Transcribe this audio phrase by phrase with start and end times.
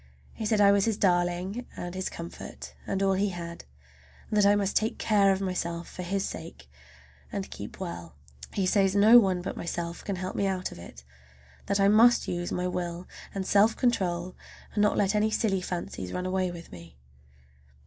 [0.33, 3.65] He said I was his darling and his comfort and all he had,
[4.31, 6.71] and that I must take care of myself for his sake,
[7.31, 8.15] and keep well.
[8.51, 11.03] He says no one but myself can help me out of it,
[11.67, 14.35] that I must use my will and self control
[14.73, 16.97] and not let any silly fancies run away with me.